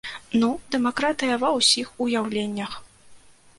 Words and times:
Ну, 0.43 0.47
дэмакратыя 0.75 1.35
ва 1.45 1.53
ўсіх 1.57 1.93
уяўленнях! 2.05 2.71